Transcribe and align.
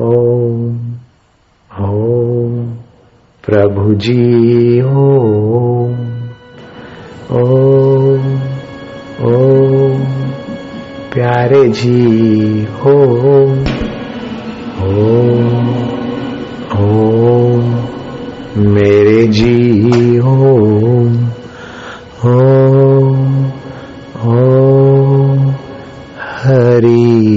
ओम 0.00 0.60
ओम 1.70 2.52
प्रभु 3.44 3.94
जी 3.94 4.14
ओम 4.82 5.96
ओम 7.32 8.22
ओम 9.30 10.04
प्यारे 11.14 11.62
जी 11.72 12.64
ओम 12.86 13.52
ओम 14.86 15.68
ओम 16.80 17.68
मेरे 18.70 19.26
जी 19.32 20.18
ओम 20.28 21.14
ओम 22.26 23.12
ओम 24.30 25.50
हरि 26.40 27.29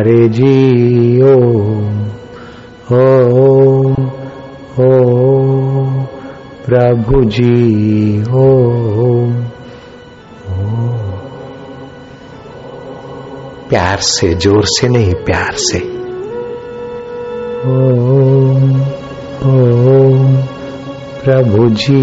प्यारे 0.00 0.28
जी 0.28 1.22
ओम 1.22 1.96
ओम 2.96 3.96
ओम 4.84 5.88
प्रभु 6.66 7.20
जी 7.24 8.22
ओम 8.34 9.34
प्यार 13.68 13.98
से, 14.00 14.34
ज़ोर 14.34 14.64
से 14.66 14.88
नहीं, 14.88 15.14
प्यार 15.26 15.52
से। 15.56 15.78
ओम 17.70 18.80
ओम 19.50 20.36
प्रभु 21.24 21.68
जी 21.82 22.02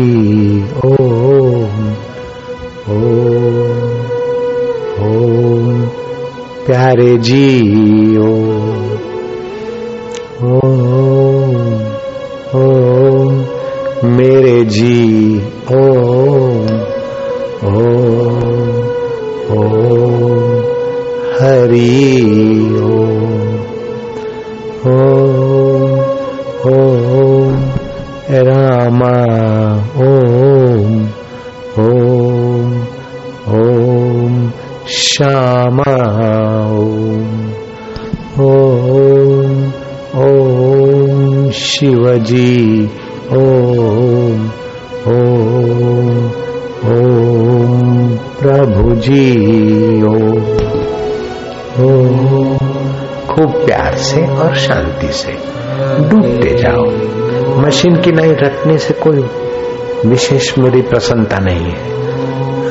ओम 0.86 1.06
प्यारे 6.68 7.18
जी 7.18 8.18
ओ, 8.18 8.32
ओ, 10.48 10.60
ओ 12.59 12.64
मेरे 14.18 14.64
जी 14.66 15.06
शिवजी 42.18 42.86
ओम 43.32 44.50
ओम 45.08 46.26
ओम 46.86 48.18
प्रभु 48.18 48.96
जी, 48.96 49.36
ओम। 50.04 50.38
ओम। 51.86 52.58
खूब 53.28 53.66
प्यार 53.66 53.96
से 53.96 54.28
और 54.28 54.56
शांति 54.56 55.12
से 55.12 55.32
डूबते 56.09 56.58
जाओ। 56.58 56.86
मशीन 57.59 57.96
की 57.96 58.12
नई 58.12 58.31
रटने 58.31 58.78
से 58.78 58.94
कोई 58.94 59.25
विशेष 60.09 60.58
मेरी 60.58 60.81
प्रसन्नता 60.81 61.38
नहीं 61.40 61.72
है। 61.72 61.94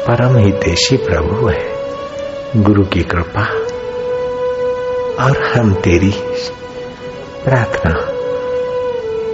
परम 0.07 0.37
हितेशी 0.37 0.97
प्रभु 0.97 1.47
है, 1.47 1.65
गुरु 2.63 2.83
की 2.83 3.01
कृपा। 3.01 3.43
और 5.23 5.43
हम 5.55 5.73
तेरी 5.73 6.13
प्रार्थना 7.45 7.93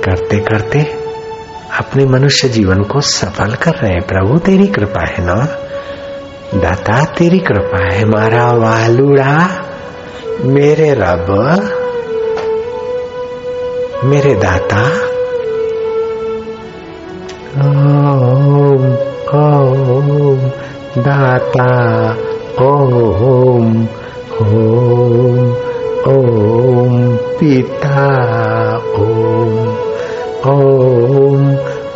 करते 0.06 0.40
करते 0.40 0.82
अपने 1.80 2.06
मनुष्य 2.06 2.50
जीवन 2.50 2.84
को 2.84 3.02
सफल 3.02 3.56
कर 3.56 3.72
रहे 3.72 3.92
हैं। 3.92 4.08
प्रभु, 4.08 4.38
तेरी 4.38 4.68
कृपा 4.68 5.08
है 5.08 5.26
ना? 5.26 5.63
दाता, 6.54 7.04
तेरी 7.06 7.40
कृपा 7.40 7.94
है, 7.94 8.06
मारा 8.06 8.52
वालुड़ा 8.52 9.38
मेरे 10.46 10.94
रब, 10.94 11.30
मेरे 14.06 14.36
दाता। 14.36 14.84
ओम 17.60 18.86
ओम, 19.40 20.38
दाता, 21.02 21.70
ओम 22.62 23.88
ओम 24.42 25.40
ओम, 26.08 27.18
पिता, 27.40 28.06
ओम 28.98 29.58
ओम 30.52 31.56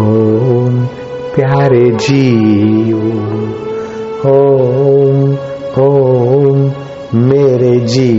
ओम 0.00 0.74
प्यारे 1.34 1.84
जीव। 1.90 2.98
ओम 4.30 5.32
ओम 5.82 6.60
मेरे 7.14 7.80
जी 7.80 8.10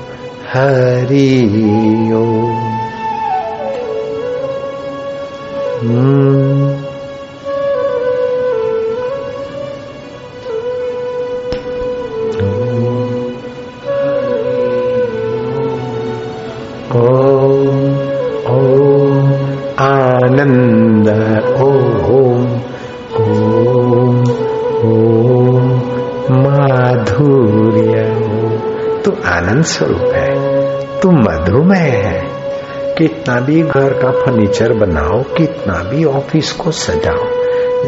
हरि 0.54 1.30
तू 29.08 29.14
आनंद 29.26 29.64
स्वरूप 29.64 30.12
है। 30.14 30.58
तू 31.00 31.10
मधुमेह 31.10 31.78
है। 31.78 32.24
कितना 32.98 33.40
भी 33.40 33.62
घर 33.62 33.92
का 33.92 34.10
फर्नीचर 34.10 34.72
बनाओ, 34.72 35.22
कितना 35.22 35.74
भी 35.74 36.04
ऑफ़िस 36.04 36.52
को 36.52 36.70
सजाओ, 36.70 37.24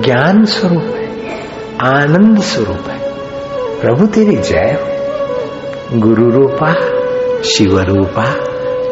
ज्ञान 0.02 0.44
स्वरूप 0.44 0.82
है, 0.82 1.30
आनंद 1.86 2.40
स्वरूप 2.40 2.88
है। 2.88 2.98
प्रभु 3.80 4.06
तेरी 4.06 4.36
जय 4.36 4.78
हो। 4.80 5.98
गुरु 5.98 6.30
रूपा, 6.30 6.74
शिव 7.42 7.80
रूपा, 7.80 8.24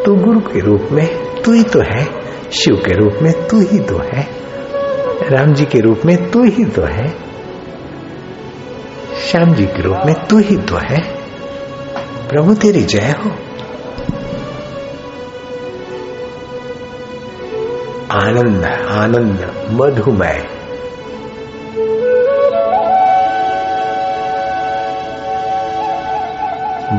तू 0.05 0.15
गुरु 0.15 0.41
के 0.41 0.61
रूप 0.61 0.89
में 0.93 1.07
तू 1.43 1.53
ही 1.53 1.63
तो 1.63 1.81
है, 1.81 2.05
शिव 2.53 2.75
के 2.75 2.93
रूप 2.93 3.13
में 3.23 3.47
तू 3.49 3.61
ही 3.61 3.79
तो 3.79 3.99
है, 3.99 4.29
राम 5.31 5.55
जी 5.55 5.65
के 5.65 5.81
रूप 5.81 6.01
में 6.07 6.31
तू 6.31 6.45
ही 6.45 6.65
तो 6.65 6.83
है, 6.83 7.35
श्याम 9.31 9.55
जी 9.55 9.65
के 9.65 9.83
रूप 9.83 9.97
में 10.07 10.15
तू 10.27 10.39
ही 10.39 10.57
तो 10.57 10.77
है। 10.77 11.01
प्रभु 12.29 12.55
तेरी 12.55 12.83
जय 12.83 13.15
हो। 13.25 13.31
आनंद 18.15 18.65
आनंद 18.91 19.69
मधुमय 19.71 20.47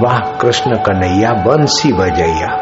वाह, 0.01 0.19
कृष्ण 0.19 0.75
कन्हैया, 0.75 1.31
बंसी 1.31 1.93
बजैया। 1.93 2.61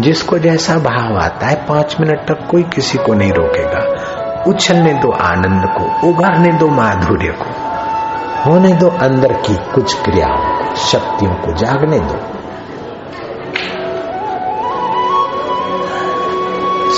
जिसको 0.00 0.38
जैसा 0.38 0.74
भाव 0.74 1.18
आता 1.18 1.46
है, 1.46 1.66
पाँच 1.66 1.96
मिनट 2.00 2.28
तक 2.28 2.48
कोई 2.50 2.62
किसी 2.62 2.98
को 2.98 3.14
नहीं 3.14 3.32
रोकेगा। 3.32 4.04
उछलने 4.46 4.94
दो 4.94 5.12
आनंद 5.12 5.64
को 5.64 6.08
उगारने 6.08 6.52
दो 6.52 6.68
माधुर्य 6.68 7.28
को। 7.28 7.70
होने 8.46 8.72
दो 8.72 8.88
अंदर 8.88 9.32
की 9.32 9.54
कुछ 9.54 10.02
क्रियाओं 10.02 10.58
को, 10.58 10.74
शक्तियों 10.74 11.32
को 11.32 11.52
जागने 11.52 11.98
दो। 11.98 12.39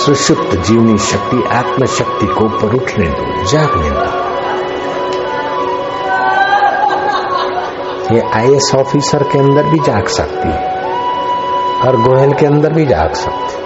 सुषुप्त 0.02 0.54
जीवनी 0.58 0.96
शक्ति 0.98 1.42
आत्म 1.52 1.86
शक्ति 1.86 2.26
को 2.26 2.44
ऊपर 2.44 2.74
उठने 2.74 3.06
दो, 3.06 3.24
जागने 3.44 3.90
दो। 3.90 4.06
ये 8.14 8.22
आईएएस 8.34 8.70
ऑफिसर 8.74 9.22
के 9.22 9.38
अंदर 9.38 9.64
भी 9.64 9.78
जाग 9.78 10.06
सकती 10.06 10.48
है, 10.48 10.70
और 11.86 11.96
गोयल 12.00 12.32
के 12.32 12.46
अंदर 12.46 12.72
भी 12.72 12.86
जाग 12.86 13.14
सकती 13.14 13.60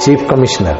चीफ 0.00 0.26
कमिश्नर, 0.30 0.76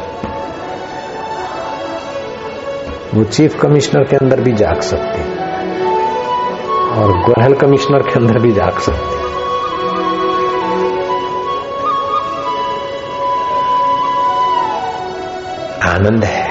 वो 3.15 3.23
चीफ 3.23 3.59
कमिश्नर 3.61 4.03
के 4.03 4.15
अंदर 4.15 4.41
भी 4.41 4.53
जाग 4.53 4.81
सकती 4.81 5.21
और 6.99 7.17
गोयल 7.21 7.53
कमिश्नर 7.55 8.01
के 8.01 8.19
अंदर 8.19 8.39
भी 8.39 8.51
जाग 8.51 8.79
सकती 8.79 9.20
आनंद 15.91 16.23
है 16.23 16.49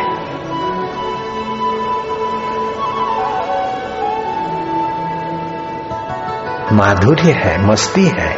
माधुर्य 6.73 7.33
है 7.37 7.57
मस्ती 7.67 8.05
है 8.19 8.31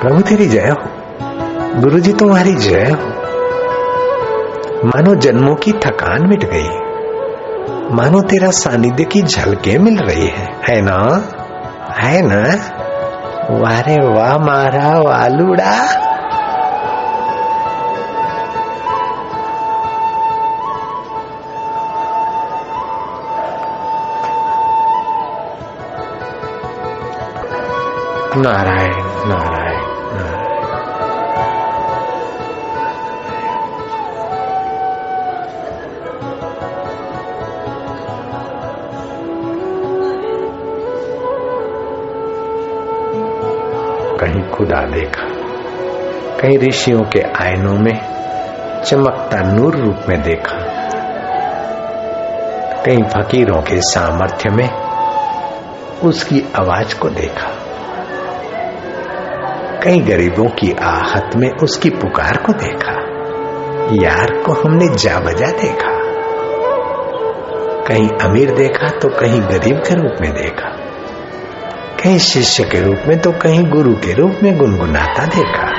प्रभु 0.00 0.20
तेरी 0.28 0.46
जय 0.48 0.68
हो 0.70 1.80
गुरु 1.80 1.98
जी 2.00 2.12
तुम्हारी 2.20 2.54
जय 2.58 2.90
हो 2.92 3.14
मानो 4.86 5.14
जन्मों 5.20 5.54
की 5.64 5.72
थकान 5.84 6.28
मिट 6.28 6.44
गई 6.52 7.94
मानो 7.96 8.20
तेरा 8.30 8.50
सानिध्य 8.58 9.04
की 9.12 9.22
झलके 9.22 9.78
मिल 9.78 9.98
रही 10.00 10.28
है 10.36 10.48
है 10.64 10.80
ना 10.82 10.98
है 11.98 12.20
ना 12.26 12.42
वारे 13.60 13.96
वाह 14.06 14.36
मारा 14.46 14.88
वालुड़ा 15.00 15.74
नारायण 28.36 28.94
नारायण 29.28 29.84
कहीं 44.18 44.42
खुदा 44.50 44.82
देखा, 44.86 45.26
कहीं 46.40 46.58
ऋषियों 46.58 47.02
के 47.02 47.20
आयनों 47.20 47.78
में 47.78 47.94
चमकता 48.84 49.52
नूर 49.52 49.76
रूप 49.76 49.96
में 50.08 50.22
देखा, 50.22 50.58
कहीं 52.84 53.02
फकीरों 53.02 53.62
के 53.62 53.80
सामर्थ्य 53.82 54.50
में 54.50 54.68
उसकी 56.04 56.40
आवाज़ 56.60 56.98
को 56.98 57.08
देखा। 57.08 57.55
कई 59.82 59.98
गरीबों 59.98 60.44
की 60.44 60.72
आहत 60.72 61.30
में 61.36 61.50
उसकी 61.62 61.90
पुकार 61.90 62.36
को 62.36 62.52
देखा। 62.52 62.92
यार 63.92 64.42
को 64.42 64.52
हमने 64.52 64.86
जा 64.86 65.20
बजा 65.20 65.46
देखा। 65.46 65.96
कहीं 67.88 68.08
अमीर 68.08 68.50
देखा 68.50 68.88
तो 68.88 69.08
कहीं 69.08 69.40
गरीब 69.40 69.76
के 69.76 69.94
रूप 69.94 70.12
में 70.20 70.32
देखा। 70.32 70.68
कहीं 72.04 72.18
शिष्य 72.18 72.64
के 72.64 72.80
रूप 72.80 72.96
में 73.08 73.18
तो 73.20 73.32
कहीं 73.32 73.70
गुरु 73.70 73.92
के 73.92 74.12
रूप 74.12 74.34
में 74.42 74.58
गुनगुनाता 74.58 75.26
देखा। 75.26 75.70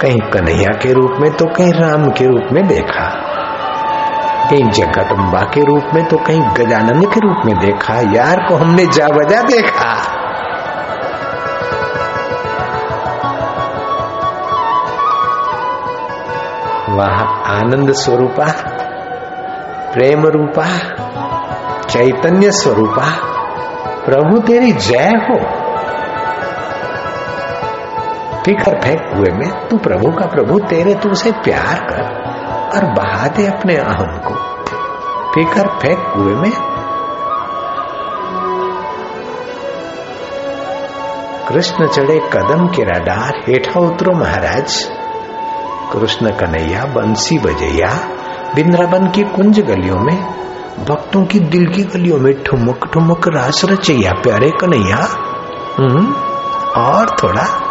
कहीं 0.00 0.20
कन्हैया 0.20 0.72
के 0.72 0.92
रूप 0.92 1.12
में 1.20 1.32
तो 1.32 1.46
कहीं 1.46 1.72
राम 1.72 2.04
के 2.04 2.26
रूप 2.26 2.52
में 2.52 2.66
देखा। 2.66 3.22
कहीं 4.50 4.70
जगदम्बा 4.70 5.40
के 5.40 5.60
रूप 5.60 5.84
में 5.94 6.04
तो 6.04 6.16
कहीं 6.16 6.40
गजानंद 6.40 7.14
के 7.14 7.20
रूप 7.20 7.36
में 7.46 7.58
देखा। 7.58 7.94
यार 7.94 8.48
को 8.48 8.54
हमने 8.54 8.86
जा 8.86 9.08
बजा 9.08 9.42
देखा। 9.42 10.15
वह 16.96 17.22
आनंद 17.58 17.92
स्वरूपा, 17.92 18.52
प्रेम 19.92 20.26
रूपा, 20.26 20.66
चैतन्य 21.82 22.50
स्वरूपा, 22.50 23.36
प्रभु 24.04 24.38
तेरी 24.38 24.72
जय 24.72 25.08
हो। 25.08 25.66
फिकर 28.44 28.80
फेंक 28.80 29.16
हुए 29.16 29.30
में, 29.32 29.68
तू 29.68 29.78
प्रभु 29.78 30.12
का 30.12 30.26
प्रभु, 30.26 30.58
तेरे 30.58 30.94
तू 30.94 31.08
उसे 31.08 31.32
प्यार 31.32 31.86
कर 31.90 32.02
और 32.74 32.84
बहा 32.84 33.28
दे 33.28 33.46
अपने 33.46 33.76
अहम 33.76 34.18
को। 34.18 34.34
फिकर 35.34 35.68
फेंक 35.68 35.98
कुएँ 36.14 36.34
में। 36.34 36.52
कृष्ण 41.48 41.86
चढ़े 41.86 42.20
कदम 42.32 42.66
के 42.66 42.82
रडार, 42.82 43.42
हेठा 43.48 43.80
उतरो 43.80 44.12
महाराज। 44.12 44.95
कृष्ण 45.92 46.30
कन्हैया 46.30 46.84
बंसी 46.84 47.38
बजैया 47.38 48.08
बिंद्रावन 48.54 49.10
की 49.10 49.22
कुंज 49.22 49.60
गलियों 49.60 49.96
में 49.96 50.16
भक्तों 50.88 51.24
की 51.24 51.40
दिल 51.40 51.66
की 51.66 51.82
गलियों 51.84 52.18
में 52.18 52.42
ठुमक 52.42 52.86
ठुमक 52.92 53.28
रास 53.28 53.64
रचैया 53.64 54.12
प्यारे 54.12 54.50
कन्हैया। 54.50 55.08
हम्म, 55.78 56.12
और 56.82 57.16
थोड़ा 57.22 57.65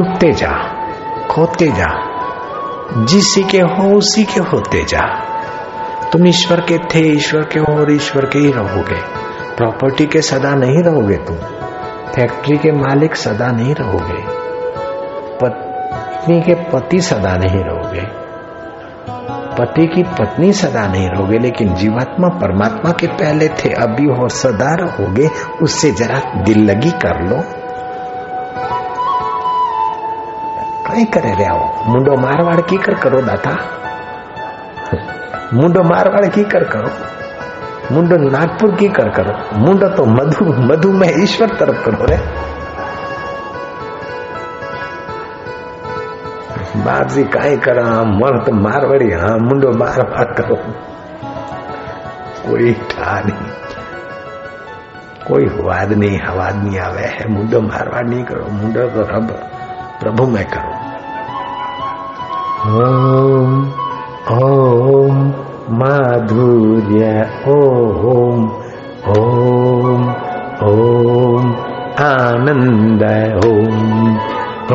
डूबते 0.00 0.32
जा 0.32 0.52
खोते 1.30 1.66
जा, 1.66 1.88
जिसी 3.04 3.42
के 3.42 3.58
हो 3.58 3.96
उसी 3.96 4.24
के 4.24 4.40
होते 4.40 4.84
जा। 4.84 5.00
तुम 6.12 6.26
ईश्वर 6.26 6.60
के 6.60 6.78
थे, 6.78 6.98
ईश्वर 6.98 7.40
के 7.40 7.60
हो 7.60 7.80
और 7.80 7.92
ईश्वर 7.92 8.24
के 8.24 8.38
ही 8.38 8.52
रहोगे। 8.52 9.00
प्रॉपर्टी 9.56 10.06
के 10.06 10.22
सदा 10.22 10.54
नहीं 10.54 10.82
रहोगे 10.82 11.16
तुम, 11.16 11.36
फैक्ट्री 12.14 12.56
के 12.56 12.72
मालिक 12.72 13.16
सदा 13.16 13.46
नहीं 13.46 13.74
रहोगे। 13.74 14.22
पत्नी 15.42 16.40
के 16.40 16.54
पति 16.54 17.00
सदा 17.00 17.36
नहीं 17.36 17.64
रहोगे। 17.64 18.02
पति 19.56 19.86
की 19.86 20.02
पत्नी 20.02 20.52
सदा 20.52 20.86
नहीं 20.86 21.08
रहोगे, 21.08 21.38
लेकिन 21.38 21.74
जीवात्मा 21.74 22.28
परमात्मा 22.28 22.92
के 22.92 23.06
पहले 23.06 23.48
थे 23.48 23.68
अभी 23.68 24.06
और 24.06 24.28
सदा 24.28 24.74
रहोगे। 24.74 25.30
उससे 25.62 25.90
जरा 25.90 26.42
दिल 26.42 26.58
लगी 26.58 26.90
कर 26.90 27.24
लो। 27.28 27.59
કંઈ 30.90 31.06
કરે 31.06 31.32
રહ્યા 31.34 31.68
મુંડો 31.86 32.16
મારવાડ 32.16 32.60
કીકર 32.70 32.94
કરો 33.02 33.20
દાતા 33.22 33.58
મુંડો 35.52 35.82
મારવાડ 35.84 36.26
કીકર 36.36 36.64
કરો 36.72 36.90
મુંડો 37.90 38.16
નાગપુર 38.26 38.72
કીકર 38.76 39.10
કરો 39.10 39.34
મુંડો 39.64 39.88
તો 39.96 40.06
મધુ 40.08 40.46
મધુમય 40.68 41.10
ઈશ્વર 41.22 41.50
તરફ 41.58 41.80
કરો 41.84 42.06
રે 42.06 42.18
બાપજી 46.84 47.28
કાંઈ 47.28 47.62
કરા 47.66 48.04
મર્ત 48.12 48.52
મારવાડી 48.66 49.14
હા 49.22 49.38
મુંડો 49.40 49.72
મારવાડ 49.82 50.36
કરો 50.38 50.60
કોઈ 52.44 52.74
ઠા 52.84 53.18
નહીં 53.26 53.60
कोई 55.26 55.44
वाद 55.64 55.92
नहीं 55.92 56.18
हवाद 56.18 56.56
नहीं 56.56 56.78
आवे 56.80 57.08
है 57.08 57.26
मुंडो 57.28 57.60
मारवा 57.62 58.00
नहीं 58.02 58.22
करो 58.24 58.46
मुंडो 58.52 58.86
तो 58.94 59.02
रब 59.10 59.28
प्रभु 60.00 60.26
में 60.26 60.44
करो 60.54 60.79
ओम 62.60 63.52
ओम 64.32 65.14
माधुर्य, 65.78 67.04
ओम 67.48 68.42
ओम 69.12 70.02
ओम 70.68 71.46
आनंद, 72.06 73.04
ओम 73.46 74.10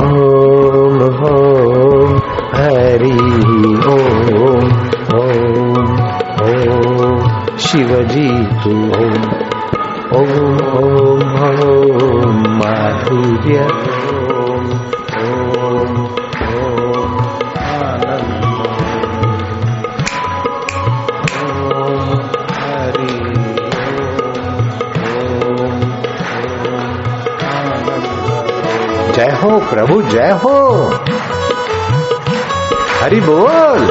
ओम 0.04 0.98
ओम 1.30 2.16
हरि, 2.56 3.14
ओम 3.94 4.66
ओम 5.20 5.78
ओम 6.48 7.20
शिवजी 7.68 8.30
तू 8.64 8.74
ओम 9.04 9.22
ओम 10.22 10.42
ओम 11.44 12.42
माधुर्य। 12.58 13.95
हो 29.56 29.62
प्रभु 29.62 30.02
जय 30.02 30.32
हो। 30.32 30.84
हरि 33.02 33.22
बोल। 33.22 33.84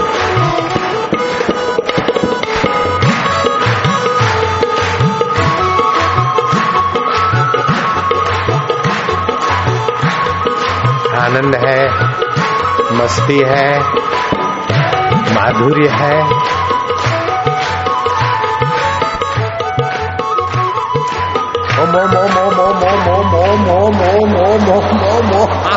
आनंद 11.18 11.54
है 11.54 11.88
मस्ती 12.92 13.38
है 13.38 13.80
माधुर्य 15.34 15.88
है 15.88 16.28
ओम 21.82 21.94
ओम 22.00 22.12
ओम 22.18 22.36
ओम 22.40 22.58
ओम 22.64 23.06
ओम 23.12 23.38
ओम 23.38 24.00
ओम 24.08 24.34
ओम 24.42 24.68
ओम 24.74 25.00
ओम 25.10 25.32
ओम 25.40 25.73